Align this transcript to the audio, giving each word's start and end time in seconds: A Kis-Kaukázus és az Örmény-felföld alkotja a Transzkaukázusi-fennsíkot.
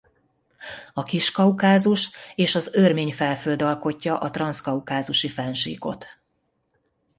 A 0.93 1.03
Kis-Kaukázus 1.03 2.09
és 2.35 2.55
az 2.55 2.73
Örmény-felföld 2.73 3.61
alkotja 3.61 4.19
a 4.19 4.29
Transzkaukázusi-fennsíkot. 4.31 6.05